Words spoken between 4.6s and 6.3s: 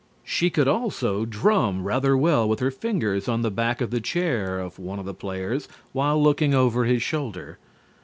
one of the players while